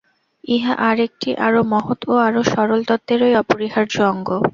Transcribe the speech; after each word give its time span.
ইহা 0.43 0.73
আর 0.87 0.97
একটি 1.07 1.29
আরও 1.45 1.61
মহৎ 1.73 1.99
ও 2.07 2.23
আরও 2.27 2.41
সরল 2.51 2.81
তত্ত্বেরই 2.89 3.33
অপরিহার্য 3.41 3.95
অঙ্গ। 4.11 4.29